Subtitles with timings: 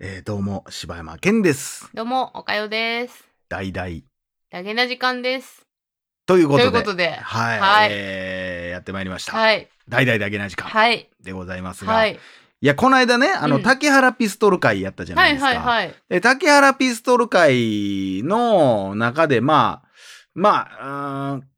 [0.00, 1.90] えーどうも柴山健です。
[1.92, 3.28] どうも、おかよです。
[3.48, 3.88] 大々。
[4.50, 5.66] ダゲな時間です。
[6.26, 7.88] ということとでいうことで、はい、はい。
[7.92, 12.14] えーやってまいりました、はい、大々だけな時間はい、でございますが、、はい。
[12.14, 13.62] い、やこの間ねあの、うん。
[13.62, 15.94] 竹原ピストル会やったじゃなはいい、ですか、はい、はい。
[16.08, 19.88] で竹原ピストル会の中でまあ
[20.34, 21.51] まあうーん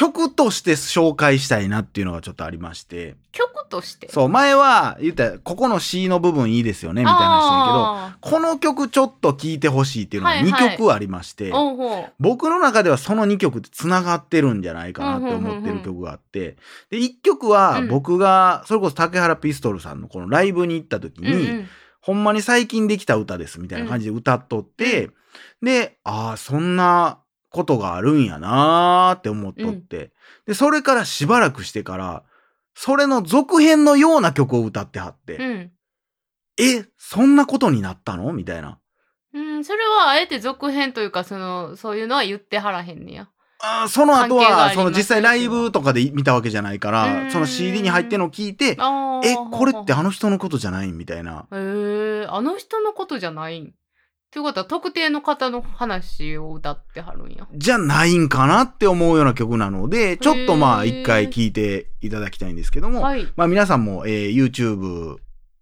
[0.00, 3.16] 曲として紹介したいなっていうのがちょっとありまして。
[3.32, 4.08] 曲として？
[4.10, 10.76] そう前は言ったらここの C の部分いいですよねみたいな話だけどあこの曲ちょっと聴いてほしいっていうのが2はいはい。
[10.76, 12.12] 曲ありまして、ーおうほう。
[12.18, 16.56] 僕の中ではその2曲ってつながってるんじゃないかなって思ってる曲があって、
[16.90, 17.88] で、1曲はうん。
[17.88, 21.68] 僕が、それこそ竹原ピストルさんのこのライブに行った時に、うんうん。
[22.00, 25.10] ほんまに最近できた歌ですみたいな感じで歌っとって、
[25.62, 27.18] で、ああ、そんな
[27.50, 30.12] ことがあるんやなーって思っとって、
[30.46, 32.22] で、それからしばらくしてから、
[32.74, 35.70] それの続編のような曲を歌ってはって、うん。
[36.58, 38.32] え、そんなことになったの？
[38.32, 38.78] みたいな。
[39.32, 43.28] うん、それはあえて続編というか、その、そういうのは言ってはらへんねや。
[43.62, 50.04] あーその後は、その実際ライブとかで見たわけじゃないかうら、んその CD に入ってんのを聞いて、あえ、これってあの。
[50.04, 50.92] の人のことじゃない？
[50.92, 51.46] みたいな。
[51.52, 51.56] へ
[52.24, 53.74] えあの人のことじゃないん。
[54.32, 57.48] ということは、特定の方の話を歌ってはるんや。
[57.52, 63.26] じゃないんかなって思うような曲なので、ちょっとまあ一回聴いていただきたいんですけども、はい。
[63.34, 65.16] まあ皆さんも、えー YouTube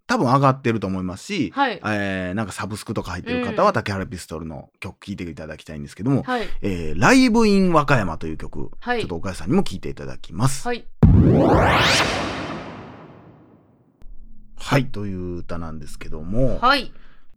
[0.05, 1.79] 多分上がってると思いますし、はい。
[1.83, 6.47] えーなんかサブスクとか入ってる方うんは竹原ピストルの曲聴いていただきたいんですけども、はい。
[6.61, 10.67] えーライブイン和歌山という曲、はいちょっと岡谷さんにも聴いていただきます。
[10.67, 10.85] はい。
[14.61, 16.91] はい、という歌なんですけども、はい。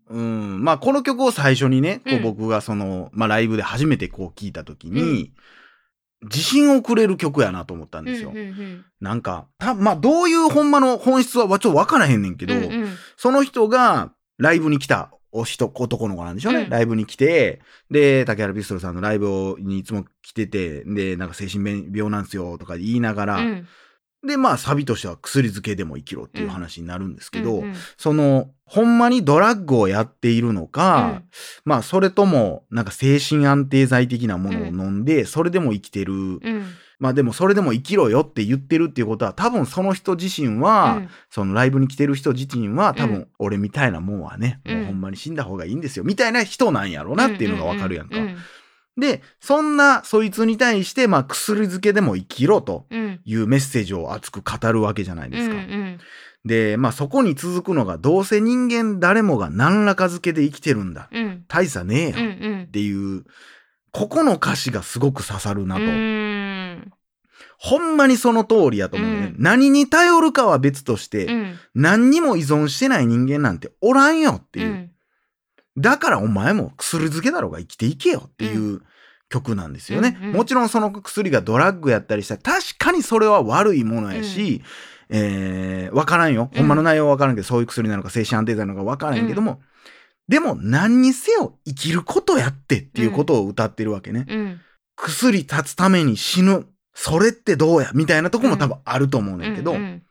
[0.09, 2.23] うん、まあこの曲を最初にね、こううん。
[2.23, 5.33] 僕がその、まあライブで初めてこう聴いた時に、
[6.23, 8.31] 自信をくれる曲やなと思ったんですよ。
[8.31, 8.85] うんうんうん。
[9.01, 12.89] なんか、たまあどういうほんまの本質はちょっとわからへんねんけど、うんうん。
[13.17, 16.61] その人がライブに来たお人、男の子なんでしょうね。
[16.61, 16.71] うん。
[16.71, 17.61] ライブに来て、
[17.91, 23.67] で、竹原ピストルさんのライブをにいつも来てて、で、なんか精神病なんですよとか言いながら、うん
[24.27, 27.75] で、まあサビとしては薬漬けでも生きろっていう話になるんですけど、うんうん。
[27.97, 31.23] その、ほんまにドラッグをやっているのか、
[31.65, 36.13] まあそれとも、なんか精神安定剤的なものを飲んで、それでも生きてる。
[36.15, 36.65] うん。
[36.99, 41.09] まあでもそれでも生きろよって言ってるっていうことは、多分その人自身は、うん。
[41.31, 44.77] そのライブに来てる人自身は、多う分俺みたいなもんはね、うん。
[44.77, 48.19] もうほんまに死んだ方がいいんですよ、みたいな人なんやろうなっていうのがわかるやんか。
[48.19, 48.37] うう
[48.97, 55.55] で、そんなそいつに対して、まあ薬漬けでも生きろとうんいうメッセージを熱く語るわけじゃないですか。
[55.55, 55.99] うんうん
[56.45, 61.09] で、まあそこに続くのが、どうせ人間誰もが何らか漬けで生きてるんだ。
[61.13, 63.25] うん大差ねえようんうんっていう、
[63.93, 65.83] ここの歌詞がすごく刺さるなと。
[67.59, 69.17] ほんまにその通りやと思うね。
[69.17, 74.91] うん何に頼るかは別として、うん何にも依存してない人間なんておらんよっていう。
[75.77, 78.83] うんだからお前も薬漬けだろうが生きていけよっていう
[79.31, 80.19] 曲なんですよね。
[80.21, 80.37] うんうん。
[80.37, 84.63] もちろんその薬がドラッグやったりしたら確かにそれは悪いものやし、
[85.09, 86.51] えー、わからんよ。
[86.53, 86.59] うん。
[86.59, 89.63] ほんまの内容はわからんけど、そういう薬なのか精神安定剤なのかわからんけども、
[90.29, 94.27] でも何にせよ生きることやってっていうことを歌ってるわけね。
[94.29, 94.61] うん。
[94.95, 96.67] 薬立つために死ぬ。
[96.93, 97.93] それってどうや？
[97.95, 100.03] みたいなとこも多分あると思うねんけど、うん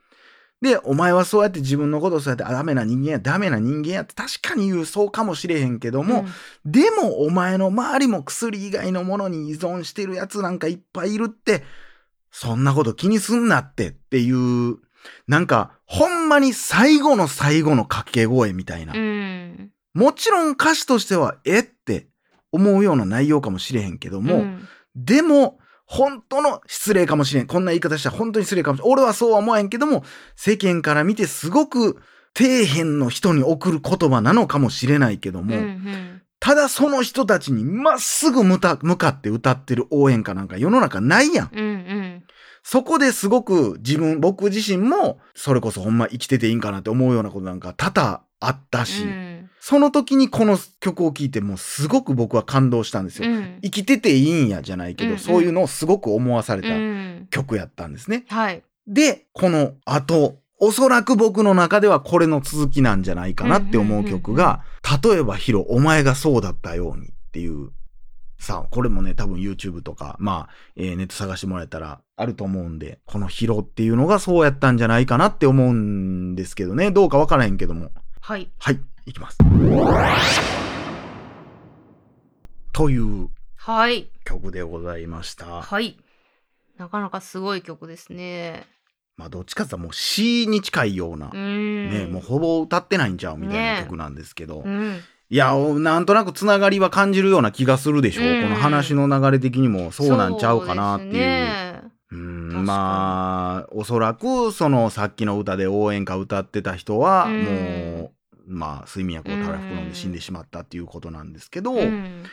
[0.62, 6.24] で、お前はそうやって自分のことをそうやってあダメな人間や、ダメな人間やって確かに言うそうかもしれへんけども、
[6.64, 11.64] でもお前の周りも薬以外のものに依存してるやつなんかいっぱいいるって、
[12.30, 14.78] そんなこと気にすんなってっていう、
[15.26, 18.94] なんか、ほんまに最後の最後の掛け声みたいな。
[18.94, 19.72] うん。
[19.94, 22.06] もちろん歌詞としては、えって
[22.52, 24.68] 思うような内容かもしれへんけども、うん。
[24.94, 25.58] でも、
[25.92, 27.46] 本当の失礼かもしれん。
[27.46, 28.92] こんな言い方したら本当に失礼かもしれん。
[28.92, 30.04] 俺はそうは思わへんけども、
[30.36, 32.00] 世間から見てすごく
[32.34, 38.72] 底辺の人に送る言葉なのかもしれないけども、うんうんただその人たちにまっすぐ向か
[39.10, 41.50] って歌ってる応援歌なんか世の中ないやん。
[41.54, 42.24] うんうん
[42.64, 49.31] そこですごく自分、僕自身も、それこそほんま生きてていいんかなって思うようなことなんか多々あったし、うん
[49.64, 53.30] その時にこの曲を聴いてもうすごく僕は感動したんですよ。
[53.30, 53.58] うん。
[53.62, 55.18] 生きてていいんやじゃないけど、うんうん。
[55.20, 57.28] そういうのをすごく思わされたうん。
[57.30, 58.24] 曲やったんですね。
[58.28, 58.64] はい。
[58.88, 64.64] で、この後、おそらく僕の中ではこれの続きなんじゃないかなって思う曲が、
[65.00, 67.70] 例えばヒロ、お前がそうだったようにっていう、
[68.40, 77.92] さあ、これもね、多分 YouTube とか、まあ、えーネット探してもらえたらあると思うんで、このヒロっていうのがそうやったんじゃないかなって思うんですけどね、どうかわからへんけども。
[78.20, 78.50] はい。
[78.58, 79.38] はい、いきます。
[82.72, 85.62] というはい曲でございました。
[85.62, 85.96] はい
[86.78, 88.66] なかなかすごい曲ですね
[89.16, 91.90] まあどっちかって言ったらもう詩に近いような、うん。
[91.90, 95.00] ね、もうほぼ歌ってないんちゃうみたいなね曲なんですけど、うん。
[95.28, 98.24] いや、おなんとなくつながりは感じるような気がするでしょう。
[98.24, 101.12] うんこの話の流れ的にもそうなんちゃうかなっていう。
[101.12, 101.82] そうですね
[102.12, 107.50] うん確かにまあ、おそらく、そのさっきの歌で応援歌歌ってた人は、うんも
[108.04, 108.10] う、
[108.52, 112.24] まあ、睡眠薬をたらふく飲んで死んでしまったっていうことなんですけど、うん。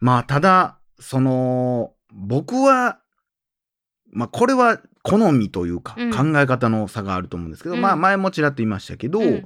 [0.00, 2.98] まあ、ただ、その、僕は、
[4.12, 6.10] まあ、これは好みというか、うん。
[6.10, 7.80] 考え方の差があると思うんですけど、うん。
[7.80, 9.44] まあ、前もちらっと言いましたけど、うん。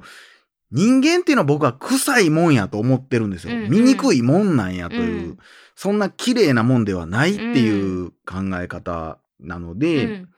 [0.71, 3.55] 人間っていうのは僕は臭いもんやと思ってるんですよ。
[3.69, 5.37] 醜いもんなんやという、うん。
[5.75, 10.29] そんな綺麗なもんではないっていう考え方なので、うん。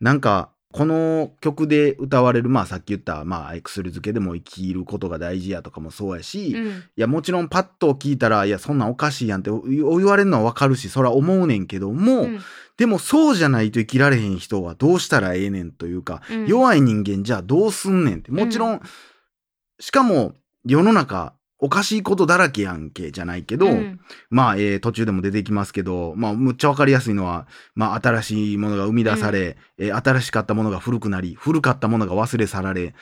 [0.00, 6.82] なんか、この曲で歌われる、まあさっき言った、まあ薬漬けでも生きることが大事やとかもそうやし、いうん。
[6.96, 12.40] やもちろんパッと聞いたら、いやそんなんおかしいやんって言われるのはわかるし、それは思うねんけども、うん。
[12.76, 16.46] でもそうじゃないと生きられへん人はどうしたらええねんというか、うん。
[16.46, 18.32] 弱い人間じゃあどうすんねんって。
[18.32, 18.80] もちろん、
[19.78, 20.34] しかも
[20.64, 21.34] 世の中
[21.64, 23.98] おかしいことだらけやんけじゃないけど、うん。
[24.28, 32.94] まあ、えー途中でも出てきますけど、まあ、むっちゃわかりやすいのは、まあ、新しいものが生み出され、えー新しかったものが古くなり、古かったものが忘れ去られ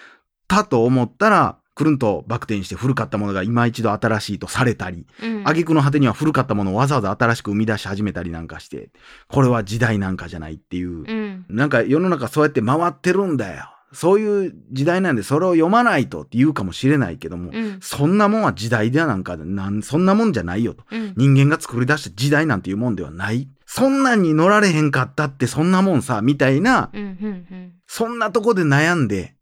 [0.46, 5.40] たと思ったら、くるんとバク転して古かったものが今一度新しいとされたり、うん。
[5.40, 8.90] 挙句の果てには古かったものをわざわざ新しく生み出し始めたりなんかして、
[9.26, 11.46] これは時代なんかじゃないっていううん。
[11.48, 13.71] なんか世の中そうやって回ってるんだよ。
[13.92, 20.84] そういう時代なんでそれを読まないとって言うかもしれないけども、うんそんなもんは時代ではなんかなん、そんなもんじゃないよと。
[20.90, 23.48] うん人間が作り出した時代なんていうもんではない。
[23.66, 29.34] そんなんに乗られへんかったってそんなもんさ、みたいな、うんうんそんなとこで悩んで、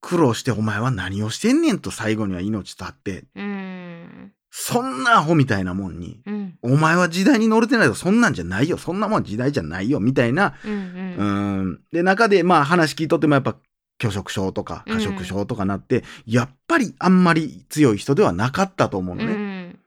[0.00, 8.78] 苦労してお前は何をしてんねんと最後には命絶って、うんそんなアホみたいなもんに、うんお前は時代に乗れてないとそんなんじゃないよ。
[8.78, 10.00] そんなもんは時代じゃないよ。
[10.00, 11.80] みたいなうんうんうーん。
[11.92, 13.56] で、中で、まあ話聞いとってもやっぱ、
[14.04, 19.32] 拒食症とか過食症とかなって、やっぱりあんまり強い人ではなかったと思うのうね。
[19.34, 19.78] ん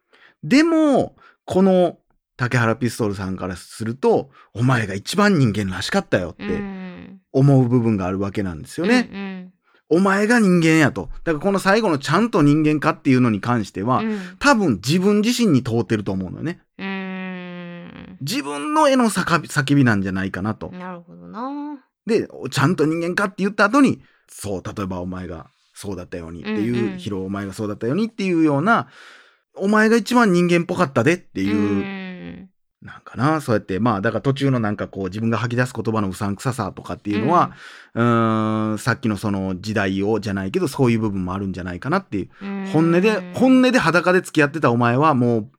[0.43, 1.15] でも、
[1.45, 1.97] この
[2.35, 9.09] 竹原ピストルさんからすると、お前が一番人間らしかったよっうてん思う部分があるわけなんですよね。
[9.11, 9.53] うん
[9.89, 11.09] お前が人間やと。
[11.23, 16.59] だからこの最後のちゃんと人間かっていうのに関しては、うん多分自分自身に通ってると思うのよね。
[16.77, 20.69] うん自分の絵の叫び叫びなんじゃないかなと。
[20.71, 28.87] なるほどなで、ちゃんと人間かって言った後に、そう、例えばお前がそうだったようにっていう、うんうんヒロお前がそうだったようにっていうような、
[29.55, 32.49] お前が一番人間っぽかったでっていう、うん。
[32.81, 37.51] なんかな、そうやって、まあ、だから途中のなんかこう自分が吐き出す言葉のうさんくささとかっていうのは、
[37.95, 42.29] うーん、さっきのその時代をじゃないけど、そういう部分もあるんじゃないかなっていう。
[42.41, 42.69] うん。
[42.71, 45.51] 本音で、本音で裸で付き合ってたお前はもう、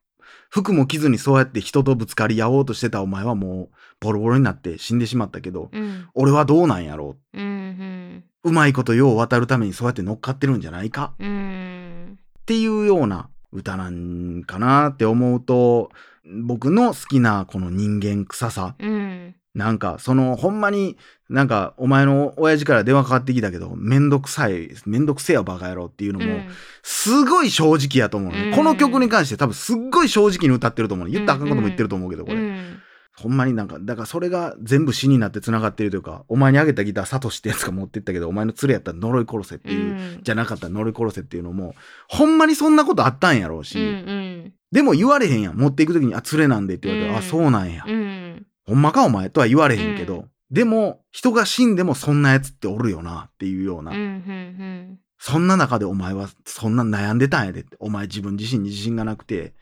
[0.49, 6.07] 服も着ずにそうやって人とぶつかり合おうとしてたお前はもう、ボロボロになって死んでしまったけど、うん。
[6.13, 7.37] 俺はどうなんやろう。
[7.37, 8.23] んうん。
[8.43, 8.49] う。
[8.49, 11.13] うまいことよう渡るためにそうやって乗っかってるんじゃないか。
[11.19, 15.91] うんっていうような歌なんかなって思うと、
[16.25, 18.75] 僕の好きなこの人間臭さ。
[18.79, 19.35] うん。
[19.55, 20.95] なんか、その、ほんまに、
[21.27, 26.41] なんか、お前の親父から電話かかってきたけど、めんどくさい、めんどくせえよバカ野郎っていうのも、
[26.83, 28.55] すごい正直やと思うね、うん。
[28.55, 31.13] この曲に関して多分すっごい正直に歌ってると思うね。
[31.13, 32.37] 言ったらあかんことも言ってると思うけど、これ。
[32.37, 32.79] うん
[33.21, 41.75] ほんまになんか、だからそれが全部詩になって繋がってるというか、お前にあげたギターサトシってやつが持ってったけど、お前の連れやったら呪い殺せっていう、うんじゃなかったら呪い殺せっていうのも、
[42.07, 45.57] ほんまにそんなことあったんやろうし、うんうんでも言われへんやん。
[45.57, 47.83] 持っていくときに、あ、連れなんでって言われたら、うんあ、そうなんや。
[47.87, 57.75] うんほんまかお前とは言われへんけど、うんでも、人が死んでもそんなやつっておるよなっていうような、うんうんそんな中でお前はそんな悩んでたんやでって。
[57.79, 59.53] お前自分自身に自信がなくて、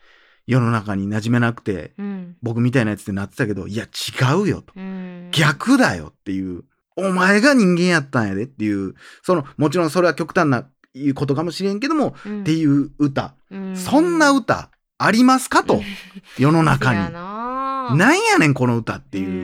[0.48, 4.72] 世の中に馴染めなくて、うん僕みたいなやつってなってたけど、いや違うよと。
[4.74, 6.64] うん逆だよっていう。
[6.96, 13.34] お前が人間やったんやでっていう、その、もちろんそれは極端ないうことかもしれんけども、うんっていう歌。
[13.50, 15.82] うんそんな歌ありますかと。
[16.38, 17.12] 世の中やに。
[17.12, 19.28] ななんやねんこの歌っていう。
[19.28, 19.34] う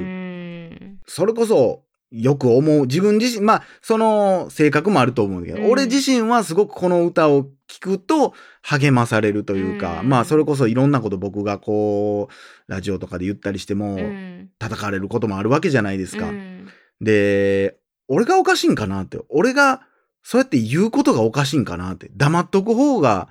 [0.91, 1.84] んそれこそ、
[2.23, 2.87] よく思う。
[2.87, 16.29] 自分自身、まあ、その性格もあると思うんだけど、うん俺自身はすごくこの歌を聴くと励まされるというか、うんまあ、それこそいろんなこと僕がこう、ラジオとかで言ったりしても、うん叩かれることもあるわけじゃないですか。
[16.29, 16.69] うん
[17.01, 17.77] で、
[18.09, 19.19] 俺がおかしいんかなって。
[19.29, 19.83] 俺が、
[20.23, 22.11] そうやって言うことがおかしいんかなって。
[22.15, 23.29] 黙っとく方が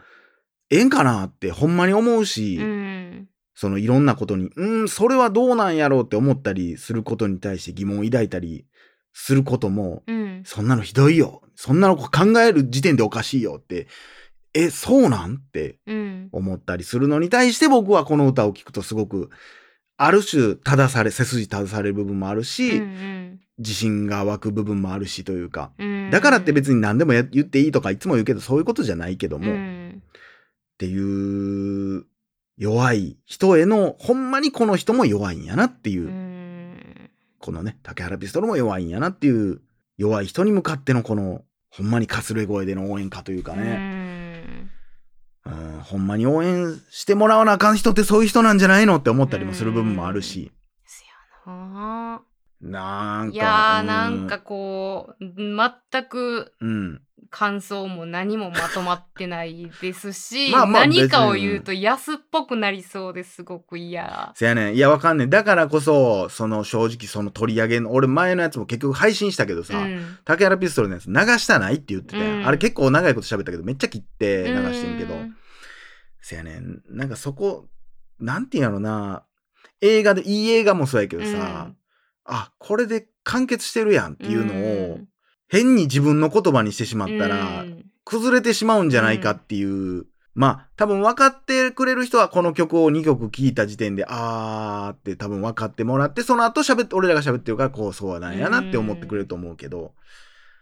[0.69, 2.93] ええんかなって、ほんまに思うし、うん
[3.55, 8.65] そのいろんなことに、うん、それはどうなんやろうって思ったりすることに対して疑問を抱いたり
[9.13, 10.41] することも、うん。
[10.45, 11.41] そんなのひどいよ。
[11.55, 12.09] そんなの考
[12.41, 13.87] える時点でおかしいよって、
[14.53, 15.35] え、そうなん？
[15.35, 16.29] ってうん。
[16.31, 19.29] 思ったりするのに対して僕はこの歌を聴くとすごく
[19.97, 30.03] ある種正され、背筋正される部分もあるし、うん自信が湧く部分もあるしというか、うんだからって別に何でもや言っていいとかいつも言うけど、そういうことじゃないけども、っうん。
[30.79, 32.05] ていう、
[32.57, 36.32] 弱い人への、ほんまにこの人も弱いんやなっていう、うん
[37.43, 39.59] このね、竹原ピストルも弱いんやなっていう、
[39.97, 44.69] 弱い人に向かってのこの、ほんまにかすれ声での応援歌というかね、
[45.45, 50.53] うん、ほんまに応援してもらわなあかん人ってそういう人なんじゃないのって思ったりもする部分もあるし、
[51.45, 52.21] な。
[52.61, 57.01] なんか、いやなんかこう全くうん、
[57.35, 64.31] 感想も何もまとまってないですしまあまあ何かを言うと安っぽくなりそうですごく嫌。
[64.35, 64.75] せやねん。
[64.75, 65.31] いや、わかんねん。
[65.31, 70.19] だからこそ、その正直その取り上げの、俺前のやつも結局配信したけどさ、うん。
[70.25, 72.47] 竹原ピストルのやつ流したないって言ってて、うん。
[72.47, 75.35] あれ結構長いこと喋ったけど、めっちゃ切って流してんけど、うん
[76.21, 76.81] せやねん。
[76.89, 77.67] なんかそこ、
[78.19, 79.25] なんていうんやろな、
[79.81, 81.71] 映画で、いい映画もそうやけどさ、
[82.25, 85.07] あ、これで完結してるやんっていうのを、うん
[85.47, 87.85] 変に自分の言葉にしてしまったら、うん。
[88.05, 99.93] 崩れてしまうんじゃないかっていう、まあ、多分分かってくれる人はこの曲を2曲聴いた時点で、あーって多分分かってもらって、その後喋って、俺らが喋ってるから、こう、そうなんやなって思ってくれると思うけど、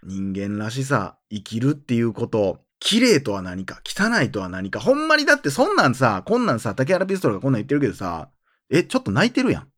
[0.04, 8.30] 人間らしさ、生きるっていうこと、綺麗とは何か、汚いとは何か、ほんまにだってそんなんさ、こんなんさ、竹原ピストルがこんなん言ってるけどさ、
[8.70, 9.71] え、ちょっと泣いてるやん。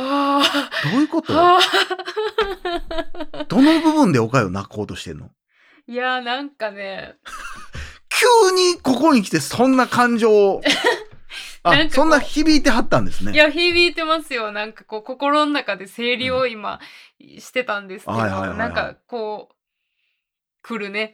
[0.00, 0.70] はあ。
[0.90, 1.32] どういうこと？
[1.32, 3.44] はあ。
[3.48, 5.30] どの部分でおかよ泣こうとしてんの？
[5.86, 7.14] いやなんかね
[8.08, 10.62] 急にここに来てそんな感情を
[11.62, 13.32] あなんかこうそんな響いてはったんですね。
[13.32, 16.80] いや響いてますよなんかこう心の中で整理を今
[17.38, 19.54] してたんですけど、はいはいはいはいなんかこう
[20.62, 21.12] 来るね。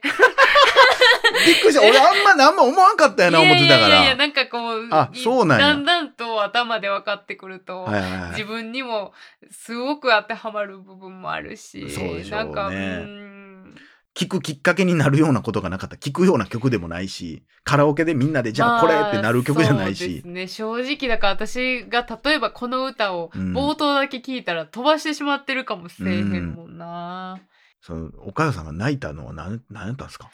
[1.45, 1.81] びっくりした。
[1.81, 3.87] 俺あんま何も思わんかったよな思ってたから。
[3.87, 5.67] いやいやなんかこうあそうなんや。
[5.67, 8.31] だんだんと頭で分かってくると、はいはいはい。
[8.31, 9.13] 自分にも
[9.49, 12.43] すごく当てはまる部分もあるしそうでしょうね。
[12.43, 13.75] なんかうーん。
[14.13, 15.95] 聞くきっかけになるようなことがなかった。
[15.95, 20.27] 聞くような曲でもないし、カラオケでみんなでじゃあこれってなる曲じゃないまあそうでしす。
[20.27, 20.47] ね。
[20.47, 23.53] 正直だから私が例えばこの歌をうん。
[23.55, 27.39] 冒頭だけ聞いたら飛ばしてしまってるかもしれへんもんな、
[27.81, 30.29] その、おかよさんが泣いたのは何、何やったんですか？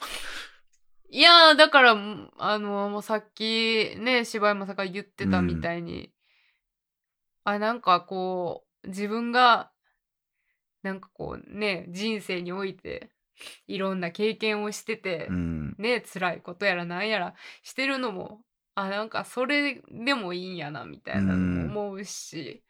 [1.10, 1.96] いやーだから
[2.38, 6.12] あのもうさっきね柴山さんが言ってたみたいに、
[7.44, 9.70] あなんかこう自分が
[10.82, 13.10] なんかこうね人生において
[13.66, 15.74] いろんな経験をしてて、うん。
[15.78, 18.40] ね辛いことやらなんやらしてるのも
[18.74, 22.62] あなんかそれでもいいんやなみたいなのも思うし、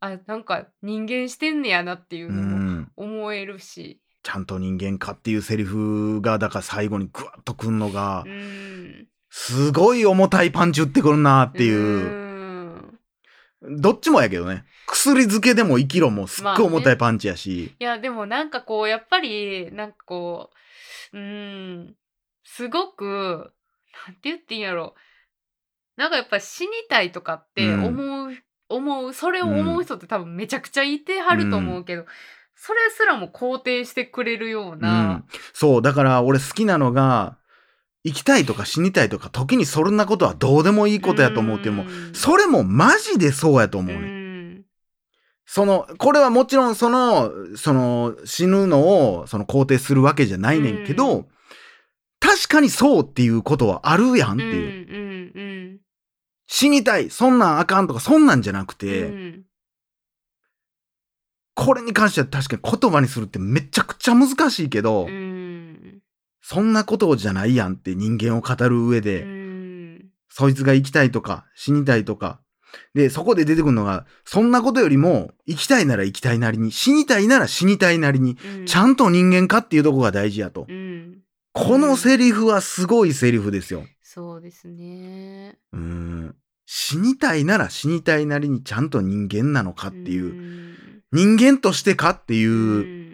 [0.00, 2.92] あなんか人間してんねやなっていううのもん。
[2.96, 11.78] 思えるし、ちゃんと人間かっていうセリフが、だから最後にグワッとくんのがう、ん、すごい重たいパンチ打ってくるなっていう。
[11.78, 12.28] うん
[13.60, 14.64] どっちもやけどね。
[14.86, 17.74] 薬漬けでも生きろもすっごい重たいパンチやし。
[17.78, 20.50] いやでもなんかこうやっぱりなんかこ
[21.12, 21.94] ううん
[22.44, 23.52] すごく
[24.06, 24.94] なんて言っていいんやろ
[25.96, 28.36] なんかやっぱ死にたいとかってうん思う、
[28.68, 32.06] 思うそれを思う人って多分めちゃくちゃいてはると思うけど、
[32.60, 35.24] それすらも肯定してくれるよううな、ん。
[35.52, 37.38] そう、だから俺好きなのが、
[38.04, 44.08] 生きたいとか死にたいとか、時にそんなことはどうでもいいことやと思うっていうのも、んそれもマジでそうやと思うね。
[44.08, 44.64] ん
[45.46, 51.26] その、これはもちろんその、その、死ぬのを、その肯定するわけじゃないねんけど、う
[52.20, 55.32] 確かにそうっていうことはあるやんってうんいう。
[55.34, 55.78] うん
[56.50, 59.44] 死にたい、そんなんあかんとか、そんなんじゃなくうて、ん
[61.58, 65.98] これに関しては確かに言葉にするってめちゃくちゃ難しいけど、うん。
[66.40, 70.06] そんなことじゃないやんって人間を語る上うで、ん。
[70.28, 72.40] そいつが生きたいとか死にたいとか、
[72.94, 78.66] で、そこで出てくるのが、そんなことよりも、生きたいなら生きたいなりに、死にたいなら死にたいなりに、うん。
[78.66, 80.66] ちゃんと人間かっていうとこが大事やと。
[80.68, 81.22] うん。
[81.52, 83.84] このセリフはすごいセリフですよ。
[84.02, 85.58] そうですね。
[85.72, 86.36] うーん。
[86.66, 93.08] 死にたいなら死にたいなりにちゃんと人間なのかっていう、うん人間としてかっていう、うん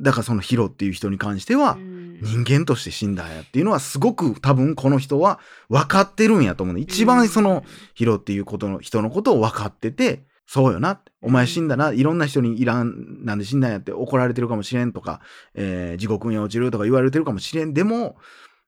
[0.00, 5.40] だからそのヒロっていう人に関しては、うん人間として死んだんやっていうのはすごく多分この人は
[5.70, 6.82] 分かってるんやと思うね。
[6.82, 7.64] 一番その
[7.94, 11.00] ヒロっていうことの人のことを分かってて、そうよな。
[11.22, 11.92] お前死んだな。
[11.92, 15.20] いろんな人にいらん、なんで死んだんやって怒られてるかもしれんとか、
[15.54, 17.72] えー地獄に落ちるとか言われてるかもしれん。
[17.72, 18.16] でも、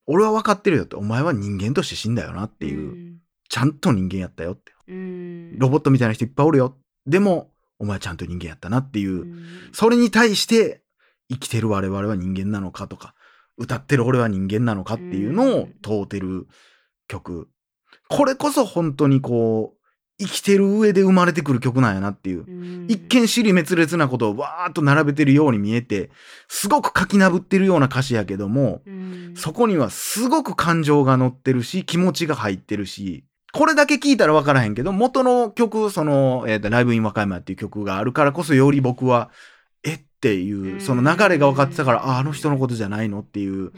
[0.06, 0.96] 俺は分かってるよって。
[0.96, 3.18] お前は人間として死んだよなっていう。
[3.50, 4.72] ちゃんと人間やったよって。
[4.88, 6.76] うんロボットみたいな人いっぱいおるよ。
[7.06, 7.51] でも、
[7.82, 9.22] お前ちゃんと人間やったなっていう。
[9.22, 10.82] うんそれに対して、
[11.28, 13.14] 生きてる我々は人間なのかとか、
[13.58, 16.46] 歌ってる俺は人間なのかっていうのを問うてる
[17.08, 17.48] 曲。
[18.08, 19.78] これこそ本当にこう、
[20.18, 22.44] 生きてる上で生まれてくる曲なんやなっていう。
[22.46, 26.10] うん一見尻滅裂なことをわーっと並べてるように見えて、
[26.48, 39.30] すごく書きなぶってるような歌詞やけども、うんそこにはすごく感情が乗ってるし、気持ちが入ってるし、これだけ聞いたら分からへんけど、元の曲、その、えーとライブイン和歌山っていう曲があるからこそより僕は、
[39.84, 40.80] えっていうう、ん。
[40.80, 43.72] その流れが分かってたから、あ、あの人のことじゃないのっていう。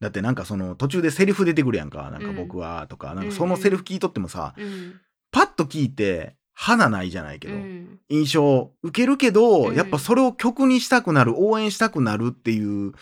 [0.00, 2.10] だってなんかその途中でセリフ出てくるやんか。
[2.10, 5.00] なんか僕はとか、なんかそのセリフ聞いとってもさ、うん。
[5.32, 7.98] パッと聞いて、花ないじゃないけど、うん。
[8.08, 9.74] 印象受けるけど、うん。
[9.74, 12.92] やっぱそれを曲にしたくなる、応援したくなるっていう、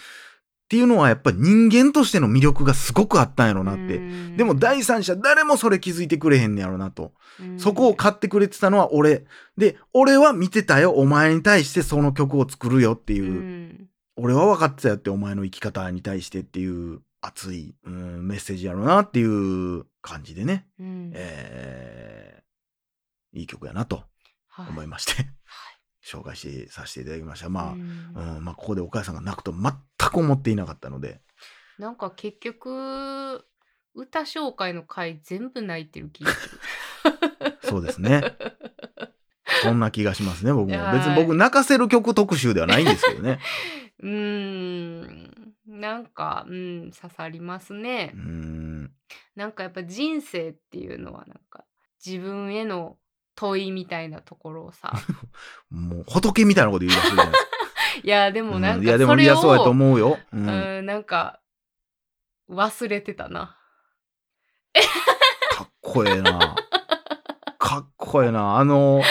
[0.65, 3.97] っていうのはやっぱり人間としての魅力がすごくあったんやろなって。
[3.97, 7.13] うんでも第三者誰もそれ気づいてくれへんねやろなと。
[7.41, 9.25] うんそこを買ってくれてたのは俺。
[9.57, 10.93] で、俺は見てたよ。
[10.93, 13.25] お前に対してその曲を作るよっていう。
[13.25, 20.67] うん俺は分かってたよってお前の生き方に対してっていう熱い、うん、メッセージやろうなっていう感じでね。
[20.79, 24.05] うんえー、いい曲やなと
[24.49, 25.27] はい思いまして、
[26.05, 27.49] 紹介してさせていただきました。
[27.49, 29.63] まあ、ううんんまあ、ここで岡谷さんが泣くと全
[30.11, 31.21] く思っていなかったので、
[31.79, 33.45] なんか結局
[33.95, 36.61] 歌紹介の回全部泣いてる気がする。
[37.63, 38.23] そうですね。
[39.63, 40.79] そんな気がしますね、僕も。
[40.79, 43.41] はい別に僕泣かせる曲特集ではないんですけどね。
[44.01, 48.19] うーんなんか、うん、刺さりますねう。
[48.19, 48.91] ん。
[49.35, 51.65] なんかやっぱ人生っていうのはなんか
[52.05, 52.99] 自分への
[53.35, 54.93] 問いみたいなところをさ
[55.71, 57.54] もう仏みたいなこと言い出してるじゃないですか。
[58.03, 60.19] いやでもなんうんいや、でも、いや、そうやとを思うよ。
[60.33, 60.37] う。
[60.37, 60.47] うん
[60.83, 61.41] んなんか
[62.51, 63.57] 忘れてたな。
[65.51, 66.57] かっこええな。
[67.59, 68.57] かっこええな。
[68.57, 69.03] あの、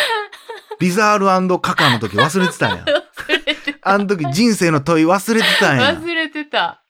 [0.80, 2.86] ビザールカカの時忘れてたんや。
[3.82, 5.94] あの時人生の問い忘れてたんや。
[5.94, 6.84] 忘れてた。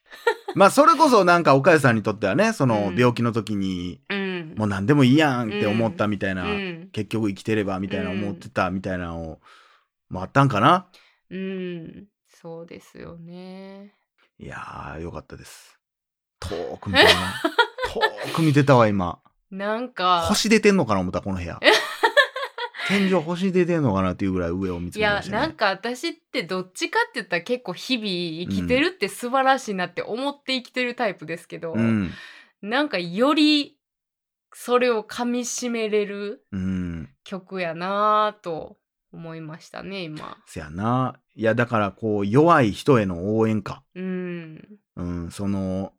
[0.56, 4.56] まあ、それこそなんか岡谷さんにとってはね、そのうん病気の時に、うん。
[4.58, 6.90] もう何でもいいやんって思ったみたいな、うん。
[6.92, 9.42] 結局生きてればみたいな思ってたみたいなのを、
[10.10, 10.88] もあったんかな
[11.34, 12.08] うん。
[12.28, 13.96] そうですよね。
[14.40, 15.80] いやー、よかったです。
[16.40, 17.42] 遠く見てるな。
[18.28, 19.20] 遠く見てたわ、今。
[19.50, 21.60] なんか、星出てんのかな思った、この部屋。
[22.88, 25.42] 天井星出てんのかなっていうぐらい上を見ついやめましたね。
[25.42, 28.08] なんか私ってどっちかって言ったら結構日々
[28.56, 32.12] 生きてるって素晴らしいなって思って生きてるタイプですけど、うん。
[32.62, 33.78] なんかより
[34.54, 37.10] それを噛みしめれるうん。
[37.24, 38.78] 曲やなぁと
[39.14, 40.38] 思いましたね今。
[40.48, 41.20] せやな。
[41.36, 43.84] いや、だから、こう、弱い人への応援歌。
[43.96, 44.80] うん。
[44.96, 45.94] うん、その、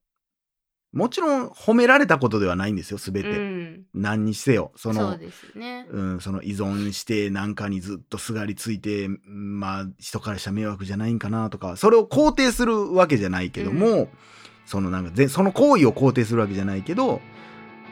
[0.92, 3.30] もちろん褒められたことではないんですよ、すべうて。
[3.30, 3.84] ん。
[3.94, 4.72] 何にせよ。
[4.76, 5.86] その、そうですね。
[5.90, 14.08] うん、その依存してなんかにずっとすがりついて、まあ、人からしたら迷惑じゃないんかなとか、それを肯定するわけじゃないけども、
[14.66, 17.20] そのなんかぜ、その行為を肯定するわけじゃないけど、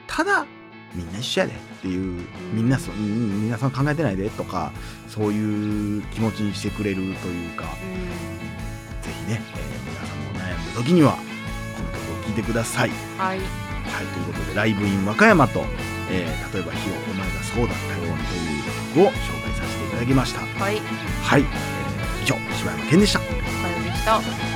[0.06, 0.46] ただ、
[0.94, 4.72] みんな一緒やでっていう、みんなそ、うんみん考えてないでとか、
[5.08, 7.64] そういう気持ちにしてくれるというか、
[9.02, 11.18] ぜひね、えー皆さんも悩んだ時には、こ
[11.82, 12.90] の曲を聴いてください。
[12.90, 12.94] うん。
[13.18, 13.38] はい。
[13.38, 13.42] は
[14.02, 15.64] い、ということで、ライブイン和歌山と、
[16.10, 18.62] えー例えば、ヒロ、お前がそうだったようにという
[18.94, 20.40] 曲を紹介させていただきました。
[20.40, 20.80] はい。
[21.22, 23.20] はい、えー以上、柴山健でした。
[23.20, 24.51] おはようでした。